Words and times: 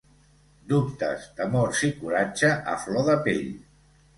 Dubtes, 0.71 1.27
temors 1.41 1.83
i 1.89 1.91
coratge 1.99 2.53
a 2.73 2.77
flor 2.87 3.09
de 3.11 3.19
pell. 3.29 3.49